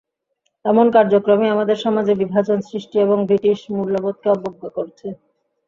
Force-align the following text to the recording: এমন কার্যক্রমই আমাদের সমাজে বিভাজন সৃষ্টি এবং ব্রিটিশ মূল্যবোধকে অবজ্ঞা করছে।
এমন 0.65 0.85
কার্যক্রমই 0.95 1.47
আমাদের 1.49 1.77
সমাজে 1.77 2.13
বিভাজন 2.21 2.59
সৃষ্টি 2.69 2.97
এবং 2.99 3.17
ব্রিটিশ 3.27 3.59
মূল্যবোধকে 3.75 4.27
অবজ্ঞা 4.35 4.69
করছে। 4.77 5.07